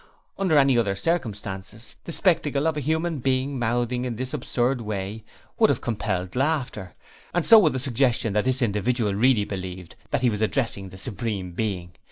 Under 0.39 0.57
any 0.57 0.79
other 0.79 0.95
circumstances, 0.95 1.95
the 2.05 2.11
spectacle 2.11 2.65
of 2.67 2.75
a 2.75 2.79
human 2.79 3.19
being 3.19 3.59
mouthing 3.59 4.03
in 4.03 4.15
this 4.15 4.33
absurd 4.33 4.81
way 4.81 5.23
would 5.59 5.69
have 5.69 5.79
compelled 5.79 6.35
laughter, 6.35 6.93
and 7.35 7.45
so 7.45 7.59
would 7.59 7.73
the 7.73 7.79
suggestion 7.79 8.33
that 8.33 8.45
this 8.45 8.63
individual 8.63 9.13
really 9.13 9.45
believed 9.45 9.95
that 10.09 10.23
he 10.23 10.29
was 10.31 10.41
addressing 10.41 10.89
the 10.89 10.97
Supreme 10.97 11.51
Being. 11.51 11.91